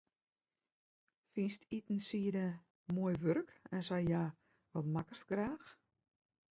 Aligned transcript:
Fynst 1.33 1.67
itensieden 1.77 2.51
moai 2.97 3.15
wurk, 3.25 3.49
en 3.73 3.83
sa 3.87 3.97
ja, 4.11 4.23
wat 4.73 4.91
makkest 4.97 5.27
graach? 5.29 5.67